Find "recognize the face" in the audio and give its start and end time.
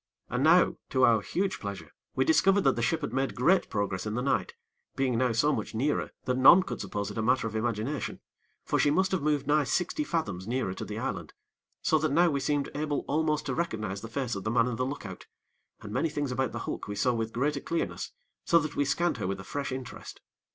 13.53-14.33